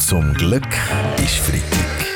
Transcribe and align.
Zum 0.00 0.32
Glück 0.32 0.66
ist 1.18 1.36
Freitag. 1.36 2.06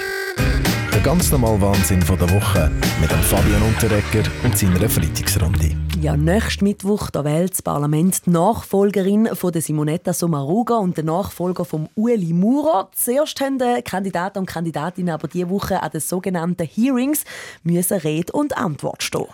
Der 0.90 1.00
ganz 1.00 1.30
normale 1.30 1.60
Wahnsinn 1.60 2.00
von 2.00 2.18
der 2.18 2.30
Woche 2.30 2.70
mit 2.98 3.10
dem 3.10 3.20
Fabian 3.20 3.62
Unterrecker 3.62 4.28
und 4.42 4.56
seiner 4.56 4.88
Freitagsrunde. 4.88 5.76
Ja, 6.00 6.16
nächsten 6.16 6.64
Mittwoch 6.64 7.10
da 7.10 7.24
wählt 7.24 7.52
das 7.52 7.62
Parlament 7.62 8.26
die 8.26 8.30
Nachfolgerin 8.30 9.28
von 9.34 9.52
der 9.52 9.60
Simonetta 9.60 10.14
Sommaruga 10.14 10.78
und 10.78 10.96
den 10.96 11.06
Nachfolger 11.06 11.66
von 11.66 11.88
Ueli 11.94 12.32
Maurer. 12.32 12.88
Zuerst 12.94 13.40
haben 13.42 13.58
die 13.58 13.82
Kandidaten 13.82 14.38
und 14.38 14.46
Kandidatinnen 14.46 15.12
aber 15.12 15.28
diese 15.28 15.50
Woche 15.50 15.82
an 15.82 15.90
den 15.90 16.00
sogenannten 16.00 16.66
Hearings 16.66 17.24
müssen 17.62 17.98
Rede 17.98 18.32
und 18.32 18.56
Antwort 18.56 19.02
stehen. 19.02 19.26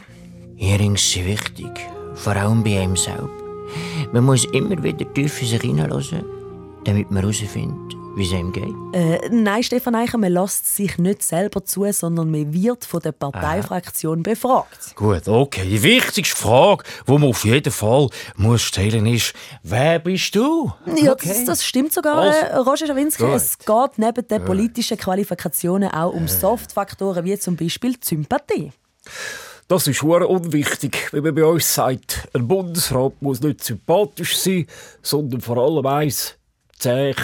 Hearings 0.57 1.09
sind 1.13 1.27
wichtig, 1.27 1.71
vor 2.15 2.35
allem 2.35 2.65
bei 2.65 2.81
einem 2.81 2.97
selbst. 2.97 3.31
Man 4.13 4.25
muss 4.25 4.45
immer 4.47 4.83
wieder 4.83 5.15
tief 5.15 5.41
in 5.41 5.49
sich 5.49 5.61
hineinhören, 5.63 6.40
damit 6.85 7.11
man 7.11 7.23
herausfindet, 7.23 7.97
wie 8.17 8.25
es 8.25 8.33
ihm 8.33 8.53
geht. 8.53 8.75
Äh, 8.93 9.29
nein, 9.31 9.63
Stefan 9.63 9.95
Eicher, 9.95 10.19
man 10.19 10.33
lässt 10.33 10.75
sich 10.75 10.99
nicht 10.99 11.23
selber 11.23 11.65
zu, 11.65 11.91
sondern 11.93 12.31
man 12.31 12.53
wird 12.53 12.85
von 12.85 13.01
der 13.01 13.13
Parteifraktion 13.13 14.23
befragt. 14.23 14.95
Gut, 14.97 15.29
okay. 15.29 15.67
Die 15.69 15.83
wichtigste 15.83 16.37
Frage, 16.37 16.85
die 17.07 17.13
man 17.13 17.25
auf 17.25 17.45
jeden 17.45 17.73
Fall 17.73 18.09
muss 18.37 18.63
stellen 18.63 19.07
ist, 19.07 19.33
wer 19.63 19.99
bist 19.99 20.35
du? 20.35 20.73
Ja, 20.97 21.15
das, 21.15 21.45
das 21.45 21.65
stimmt 21.65 21.93
sogar, 21.93 22.17
Also, 22.19 22.39
äh, 22.39 22.57
Roger 22.57 22.87
Schawinski. 22.87 23.23
gut. 23.23 23.35
Es 23.35 23.59
geht 23.59 23.99
neben 23.99 24.27
den 24.27 24.45
politischen 24.45 24.97
Qualifikationen 24.97 25.91
auch 25.91 26.13
um 26.13 26.27
Softfaktoren 26.29 27.25
wie 27.25 27.39
zum 27.39 27.57
Beispiel 27.57 27.93
die 27.95 28.07
Sympathie. 28.07 28.73
Das 29.69 29.87
ist 29.87 30.03
hure 30.03 30.27
unwichtig, 30.27 31.09
wenn 31.13 31.23
man 31.23 31.33
bei 31.33 31.45
uns 31.45 31.73
sagt, 31.73 32.29
ein 32.33 32.49
Bundesrat 32.49 33.13
muss 33.23 33.41
nicht 33.41 33.63
sympathisch 33.63 34.37
sein, 34.37 34.67
sondern 35.01 35.41
vor 35.41 35.59
allem 35.59 35.87
eins, 35.87 36.35
zäh. 36.81 37.15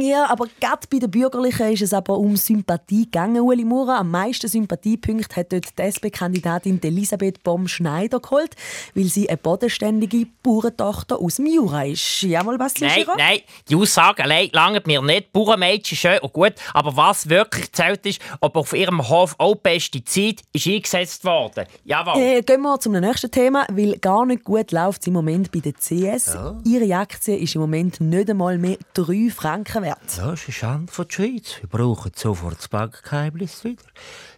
Ja, 0.00 0.26
aber 0.28 0.46
gerade 0.60 0.86
bei 0.90 0.98
den 0.98 1.10
Bürgerlichen 1.10 1.72
ist 1.72 1.82
es 1.82 1.94
aber 1.94 2.18
um 2.18 2.36
Sympathie 2.36 3.04
gegangen. 3.04 3.40
Ueli 3.40 3.64
Maurer, 3.64 3.98
am 3.98 4.10
meisten 4.10 4.48
Sympathiepunkte 4.48 5.36
hat 5.36 5.52
dort 5.52 5.78
die 5.78 5.82
SP-Kandidatin 5.82 6.82
Elisabeth 6.82 7.42
Baum-Schneider 7.42 8.20
geholt, 8.20 8.54
weil 8.94 9.04
sie 9.04 9.28
eine 9.28 9.38
bodenständige 9.38 10.26
Bauerntochter 10.42 11.20
aus 11.20 11.36
dem 11.36 11.46
Jura 11.46 11.84
ist. 11.84 12.22
Ja, 12.22 12.42
mal 12.42 12.58
was, 12.58 12.74
Nein, 12.80 12.90
Giro? 12.96 13.12
nein, 13.16 13.38
die 13.68 13.76
Aussage 13.76 14.24
allein 14.24 14.48
langt 14.52 14.86
mir 14.86 15.00
nicht. 15.00 15.32
Bauernmädchen 15.32 15.96
schön 15.96 16.18
und 16.18 16.32
gut, 16.32 16.54
aber 16.72 16.96
was 16.96 17.28
wirklich 17.28 17.72
zählt 17.72 18.04
ist, 18.06 18.20
ob 18.40 18.56
auf 18.56 18.72
ihrem 18.72 19.08
Hof 19.08 19.34
auch 19.38 19.54
Pestizid 19.54 20.42
ist 20.52 20.66
eingesetzt 20.66 21.24
worden. 21.24 21.66
Jawohl. 21.84 22.20
Äh, 22.20 22.42
gehen 22.42 22.62
wir 22.62 22.78
zum 22.80 22.92
nächsten 22.92 23.30
Thema, 23.30 23.66
weil 23.70 23.96
gar 23.98 24.26
nicht 24.26 24.44
gut 24.44 24.72
läuft 24.72 25.02
es 25.02 25.06
im 25.06 25.12
Moment 25.14 25.52
bei 25.52 25.60
der 25.60 25.74
CS. 25.74 26.36
Ihre 26.64 26.96
Aktie 26.96 27.36
ist 27.36 27.54
im 27.54 27.60
Moment 27.60 28.00
nicht 28.00 28.28
einmal 28.30 28.58
mehr 28.58 28.76
3 28.94 29.03
Franken 29.30 29.82
wert. 29.82 29.98
Das 30.04 30.16
ist 30.16 30.46
eine 30.46 30.52
Schande 30.52 30.92
für 30.92 31.04
die 31.04 31.14
Schweiz. 31.14 31.60
Wir 31.60 31.68
brauchen 31.68 32.12
sofort 32.14 32.58
das 32.58 32.68
Bankgeheimnis 32.68 33.64
wieder. 33.64 33.82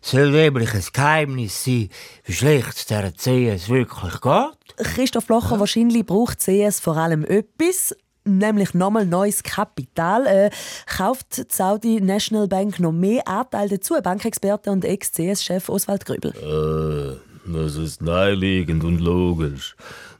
Es 0.03 0.11
soll 0.11 0.31
nämlich 0.31 0.75
ein 0.75 0.85
Geheimnis 0.93 1.65
sein, 1.65 1.89
wie 2.25 2.33
schlecht 2.33 2.77
es 2.77 2.87
dieser 2.87 3.13
CS 3.13 3.69
wirklich 3.69 4.21
geht. 4.21 4.95
Christoph 4.95 5.27
Blocher, 5.27 5.59
wahrscheinlich 5.61 6.05
braucht 6.05 6.41
CS 6.41 6.81
vor 6.81 6.97
allem 6.97 7.25
etwas, 7.25 7.95
nämlich 8.25 8.75
nochmal 8.75 9.07
neues 9.07 9.43
Kapital. 9.43 10.27
Äh, 10.27 10.51
kauft 10.87 11.39
die 11.39 11.45
Saudi 11.49 12.01
National 12.01 12.49
Bank 12.49 12.79
noch 12.81 12.93
mehr 12.93 13.27
Anteile 13.27 13.79
dazu? 13.79 13.95
Bankexperte 14.03 14.71
und 14.71 14.85
Ex-CS-Chef 14.85 15.69
Oswald 15.69 16.05
Grübel. 16.05 16.33
Äh, 16.33 17.26
es 17.55 17.77
ist 17.77 18.03
naheliegend 18.03 18.83
und 18.83 18.99
logisch, 18.99 19.77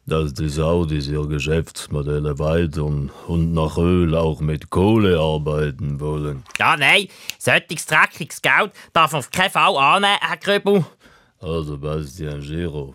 dass 0.07 0.35
die 0.35 0.49
Saudis 0.49 1.09
ihre 1.09 1.27
Geschäftsmodelle 1.27 2.29
erweitern 2.31 3.11
und 3.27 3.53
nach 3.53 3.77
Öl 3.79 4.15
auch 4.15 4.41
mit 4.41 4.71
Kohle 4.71 5.19
arbeiten 5.19 5.99
wollen. 5.99 6.45
Ja, 6.59 6.77
nein, 6.77 7.09
solches 7.39 7.87
dreckiges 7.87 8.41
Geld 8.41 8.73
darf 8.93 9.13
man 9.13 9.19
auf 9.19 9.31
keinen 9.31 9.51
Fall 9.51 9.77
annehmen, 9.77 10.19
Herr 10.21 10.37
Gröbel. 10.37 10.85
Also, 11.41 11.77
Bastian 11.79 12.41
Giro, 12.41 12.95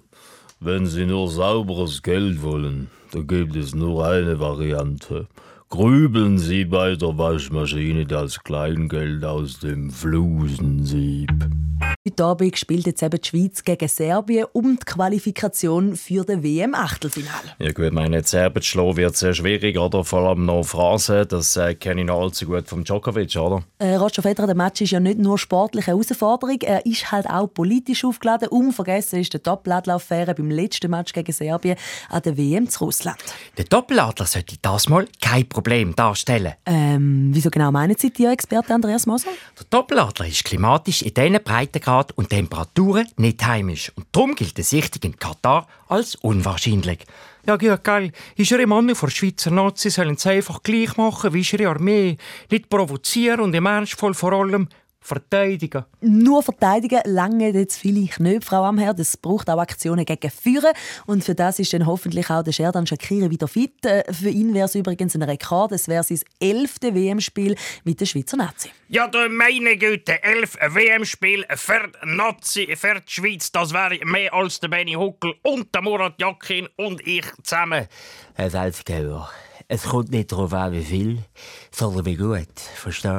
wenn 0.60 0.86
Sie 0.86 1.06
nur 1.06 1.28
sauberes 1.30 2.02
Geld 2.02 2.42
wollen, 2.42 2.90
dann 3.12 3.28
gibt 3.28 3.56
es 3.56 3.76
nur 3.76 4.06
eine 4.06 4.40
Variante. 4.40 5.28
Grübeln 5.70 6.38
Sie 6.38 6.66
bei 6.66 6.96
der 6.96 7.18
Waschmaschine 7.18 8.06
das 8.06 8.44
Kleingeld 8.44 9.24
aus 9.24 9.60
dem 9.60 9.90
Flusensieb. 9.90 11.32
Heute 12.04 12.24
Abend 12.24 12.58
spielt 12.58 12.88
jetzt 12.88 13.04
eben 13.04 13.22
die 13.22 13.30
Schweiz 13.30 13.64
gegen 13.64 13.88
Serbien 13.88 14.48
um 14.54 14.76
die 14.76 14.86
Qualifikation 14.86 15.96
für 15.96 16.26
den 16.26 16.42
WM-Achtelfinale. 16.42 17.54
Ja 17.60 17.72
gut, 17.74 17.94
meine 17.94 18.24
Serben 18.24 18.60
zu 18.64 18.70
schlagen 18.70 18.98
wird 18.98 19.16
sehr 19.16 19.36
schwierig, 19.36 19.78
oder? 19.78 20.04
Vor 20.04 20.22
allem 20.28 20.48
noch 20.48 20.64
Phrasen, 20.64 21.28
das 21.28 21.58
äh, 21.58 21.76
kenne 21.76 22.02
ich 22.02 22.08
noch 22.08 22.20
allzu 22.20 22.48
gut 22.48 22.68
vom 22.68 22.84
Djokovic, 22.84 23.36
oder? 23.36 23.62
Äh, 23.78 23.98
Roger 23.98 24.24
Federer, 24.24 24.48
der 24.48 24.56
Match 24.56 24.82
ist 24.82 24.90
ja 24.90 25.00
nicht 25.00 25.20
nur 25.20 25.38
sportliche 25.38 25.92
Herausforderung, 25.92 26.60
er 26.62 26.84
ist 26.88 27.12
halt 27.12 27.30
auch 27.30 27.46
politisch 27.46 28.04
aufgeladen. 28.04 28.48
Unvergessen 28.48 29.20
ist 29.20 29.34
der 29.34 29.42
Doppeladler-Affäre 29.42 30.34
beim 30.34 30.50
letzten 30.50 30.90
Match 30.90 31.14
gegen 31.14 31.32
Serbien 31.32 31.78
an 32.10 32.24
der 32.24 32.36
WM 32.36 32.68
zu 32.68 32.86
Russland. 32.86 33.20
Der 33.60 33.66
Doppeladler 33.66 34.26
sollte 34.26 34.56
das 34.60 34.90
mal 34.90 35.08
kein 35.22 35.48
Problem 35.48 35.96
darstellen. 35.96 36.54
Ähm, 36.66 37.30
wieso 37.32 37.52
genau 37.52 37.72
meinen 37.72 37.96
Sie, 37.96 38.12
Ihr 38.18 38.32
Experte 38.32 38.74
Andreas 38.74 39.06
Moser? 39.06 39.30
Der 39.60 39.66
Doppeladler 39.70 40.26
ist 40.26 40.44
klimatisch 40.46 41.04
in 41.04 41.14
diesen 41.14 41.44
Breitengrad 41.92 42.18
und 42.18 42.30
Temperaturen 42.30 43.08
nicht 43.18 43.46
heimisch. 43.46 43.92
Und 43.96 44.08
darum 44.12 44.36
gilt 44.36 44.58
der 44.58 44.64
Sichtung 44.64 45.12
in 45.12 45.20
Katar 45.20 45.68
als 45.88 46.16
unwahrscheinlich. 46.16 47.00
Ja, 47.46 47.58
gut, 47.58 47.84
geil. 47.84 48.12
Ihre 48.36 48.68
Mann 48.68 48.96
vor 48.96 49.10
Schweizer 49.10 49.52
Nazis 49.52 49.96
sollen 49.96 50.16
es 50.16 50.26
einfach 50.26 50.64
gleich 50.64 50.96
machen 50.96 51.34
wie 51.34 51.42
ihre 51.42 51.70
Armee. 51.70 52.18
Nicht 52.50 52.70
provozieren 52.70 53.42
und 53.42 53.54
im 53.54 53.66
Ernstfall 53.66 54.14
vor 54.14 54.32
allem 54.32 54.70
verteidigen. 55.02 55.84
Nur 56.00 56.44
verteidigen 56.44 57.02
lange 57.06 57.50
jetzt 57.50 57.78
vielleicht 57.78 58.20
nicht, 58.20 58.46
Frau 58.46 58.64
Amherr. 58.64 58.94
Das 58.94 59.18
braucht 59.18 59.50
auch 59.50 59.60
Aktionen 59.60 60.06
gegen 60.06 60.30
Führen. 60.30 60.72
Und 61.08 61.24
für 61.24 61.36
das 61.36 61.60
ist 61.60 61.74
dann 61.74 61.86
hoffentlich 61.86 62.30
auch 62.30 62.44
der 62.44 62.52
Sherdan 62.52 62.86
Shakiri 62.86 63.30
wieder 63.30 63.48
fit. 63.48 63.86
Äh, 63.86 64.04
Für 64.14 64.30
ihn 64.30 64.54
wäre 64.54 64.66
es 64.66 64.76
übrigens 64.76 65.16
ein 65.16 65.24
Rekord. 65.24 65.72
Es 65.72 65.88
wäre 65.88 66.04
sein 66.04 66.20
elfte 66.40 66.94
WM-Spiel 66.94 67.56
mit 67.84 68.00
der 68.00 68.06
Schweizer 68.06 68.38
Nazi. 68.38 68.70
Ja, 68.90 69.08
du 69.08 69.28
meine 69.30 69.78
Güte, 69.78 70.22
elf 70.24 70.56
WM-Spiele 70.56 71.46
für 71.56 71.88
die 71.88 72.16
Nazi, 72.16 72.76
für 72.76 73.02
die 73.02 73.12
Schweiz, 73.12 73.52
das 73.52 73.74
wäre 73.74 73.98
mehr 74.06 74.34
als 74.34 74.60
der 74.60 74.68
Benny 74.68 74.94
Huckel 74.94 75.34
und 75.44 75.74
der 75.74 75.82
Murat 75.82 76.20
Yakin 76.20 76.68
und 76.78 77.06
ich 77.08 77.26
zusammen. 77.44 77.88
Herr 78.36 78.50
Salzgeber, 78.50 79.30
es 79.74 79.84
kommt 79.84 80.12
nicht 80.12 80.30
darauf 80.34 80.52
an, 80.54 80.74
wie 80.74 80.84
viel, 80.84 81.20
sondern 81.72 82.06
wie 82.06 82.16
gut. 82.18 82.46
Verstehst 82.76 83.06
du? 83.08 83.12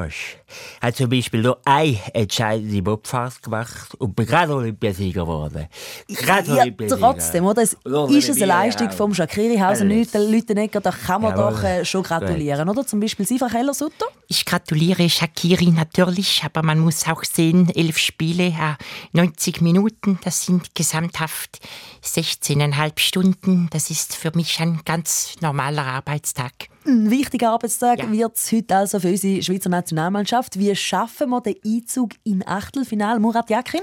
Er 0.81 0.87
hat 0.89 0.95
zum 0.95 1.09
Beispiel 1.09 1.41
nur 1.41 1.57
eine 1.65 1.97
entscheidende 2.13 2.79
Bobfahrt 2.83 3.41
gemacht 3.41 3.95
und 3.97 4.15
bin 4.15 4.27
gerade 4.27 4.53
Olympiasieger 4.53 5.21
geworden. 5.21 5.67
Gerade 6.07 6.47
Ja, 6.55 6.61
Olympiasieger. 6.61 6.99
trotzdem, 7.01 7.45
oder? 7.45 7.63
Es 7.63 7.75
Oder 7.83 8.07
ist 8.15 8.29
es 8.29 8.37
eine 8.37 8.45
Leistung 8.45 8.87
auch. 8.89 8.93
vom 8.93 9.13
Shakiri-Hausen 9.15 9.89
Alles. 9.91 10.13
Lütenegger, 10.13 10.79
da 10.79 10.91
kann 10.91 11.23
man 11.23 11.35
Jawohl. 11.35 11.53
doch 11.53 11.63
äh, 11.63 11.83
schon 11.85 12.03
gratulieren, 12.03 12.69
oder? 12.69 12.85
Zum 12.85 12.99
Beispiel 12.99 13.25
Sie, 13.25 13.39
Frau 13.39 13.47
Keller-Sutter? 13.47 14.05
Ich 14.35 14.45
gratuliere 14.45 15.07
Shakiri 15.11 15.67
natürlich, 15.69 16.41
aber 16.43 16.63
man 16.63 16.79
muss 16.79 17.07
auch 17.07 17.23
sehen, 17.23 17.69
elf 17.69 17.99
Spiele, 17.99 18.45
äh, 18.47 18.73
90 19.11 19.61
Minuten, 19.61 20.17
das 20.23 20.43
sind 20.47 20.73
gesamthaft 20.73 21.59
16,5 22.03 22.97
Stunden. 22.99 23.67
Das 23.71 23.91
ist 23.91 24.15
für 24.15 24.31
mich 24.33 24.59
ein 24.59 24.79
ganz 24.85 25.35
normaler 25.41 25.85
Arbeitstag. 25.85 26.51
Ein 26.83 27.11
wichtiger 27.11 27.51
Arbeitstag 27.51 27.99
Ja. 27.99 28.11
wird 28.11 28.35
es 28.35 28.51
heute 28.51 28.75
also 28.75 28.99
für 28.99 29.09
unsere 29.09 29.43
Schweizer 29.43 29.69
Nationalmannschaft. 29.69 30.57
Wie 30.57 30.75
schaffen 30.75 31.29
wir 31.29 31.41
den 31.41 31.57
Einzug 31.63 32.13
in 32.23 32.43
Achtelfinale? 32.47 33.19
Murat 33.19 33.51
Yakin? 33.51 33.81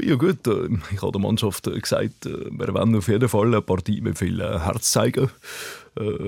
Ja 0.00 0.14
gut, 0.14 0.46
äh, 0.46 0.68
ich 0.94 1.02
habe 1.02 1.10
der 1.10 1.20
Mannschaft 1.20 1.66
äh, 1.66 1.80
gesagt, 1.80 2.26
äh, 2.26 2.50
wir 2.52 2.72
wollen 2.72 2.94
auf 2.94 3.08
jeden 3.08 3.28
Fall 3.28 3.46
eine 3.48 3.60
Partie 3.60 4.00
mit 4.00 4.16
viel 4.16 4.38
Herz 4.40 4.92
zeigen. 4.92 5.28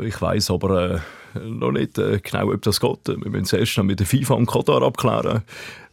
Ich 0.02 0.20
weiß 0.20 0.50
aber 0.50 1.00
noch 1.44 1.72
nicht 1.72 1.98
äh, 1.98 2.20
genau, 2.20 2.52
ob 2.52 2.62
das 2.62 2.80
geht. 2.80 3.06
Wir 3.06 3.30
müssen 3.30 3.44
zuerst 3.44 3.76
noch 3.76 3.84
mit 3.84 4.00
der 4.00 4.06
FIFA 4.06 4.34
und 4.34 4.46
Katar 4.46 4.82
abklären, 4.82 5.42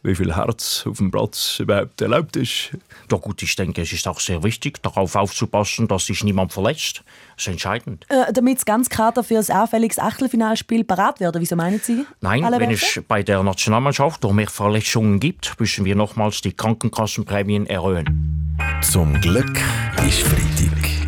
wie 0.02 0.14
viel 0.14 0.34
Herz 0.34 0.84
auf 0.88 0.98
dem 0.98 1.10
Platz 1.10 1.58
überhaupt 1.60 2.00
erlaubt 2.00 2.36
ist. 2.36 2.70
Ja 3.10 3.18
gut, 3.18 3.42
ich 3.42 3.54
denke, 3.56 3.82
es 3.82 3.92
ist 3.92 4.08
auch 4.08 4.20
sehr 4.20 4.42
wichtig, 4.42 4.82
darauf 4.82 5.16
aufzupassen, 5.16 5.88
dass 5.88 6.06
sich 6.06 6.24
niemand 6.24 6.52
verletzt. 6.52 7.02
Das 7.36 7.46
ist 7.46 7.52
entscheidend. 7.52 8.06
Äh, 8.08 8.32
damit 8.32 8.58
das 8.58 8.64
ganze 8.64 8.90
Kader 8.90 9.22
für 9.24 9.34
das 9.34 9.50
anfälliges 9.50 9.98
Achtelfinalspiel 9.98 10.84
parat 10.84 11.20
werden. 11.20 11.40
Wieso 11.40 11.56
meinen 11.56 11.80
Sie? 11.80 12.04
Nein, 12.20 12.42
wenn 12.42 12.70
Werte? 12.70 12.74
es 12.74 13.00
bei 13.06 13.22
der 13.22 13.42
Nationalmannschaft 13.42 14.22
noch 14.22 14.32
mehr 14.32 14.48
Verletzungen 14.48 15.20
gibt, 15.20 15.58
müssen 15.58 15.84
wir 15.84 15.96
nochmals 15.96 16.40
die 16.40 16.52
Krankenkassenprämien 16.52 17.66
erhöhen. 17.66 18.56
Zum 18.82 19.20
Glück 19.20 19.58
ist 20.06 20.22
Freitag. 20.22 21.01